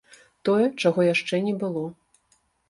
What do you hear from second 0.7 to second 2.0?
чаго яшчэ не было.